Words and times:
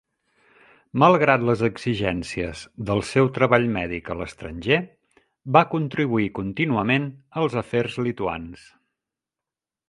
Malgrat 1.01 1.43
les 1.49 1.59
exigències 1.67 2.63
del 2.87 3.03
seu 3.09 3.29
treball 3.35 3.67
mèdic 3.75 4.09
a 4.09 4.17
l'estranger, 4.21 4.79
va 5.59 5.63
contribuir 5.75 6.27
contínuament 6.41 7.07
als 7.43 7.59
afers 7.63 8.01
lituans. 8.09 8.67